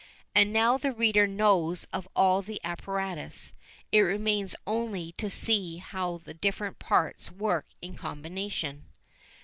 And 0.33 0.51
now 0.51 0.79
the 0.79 0.91
reader 0.91 1.27
knows 1.27 1.85
of 1.93 2.07
all 2.15 2.41
the 2.41 2.59
apparatus; 2.63 3.53
it 3.91 3.99
remains 3.99 4.55
only 4.65 5.11
to 5.19 5.29
see 5.29 5.77
how 5.77 6.17
the 6.17 6.33
different 6.33 6.79
parts 6.79 7.29
work 7.31 7.67
in 7.83 7.95
combination. 7.95 8.85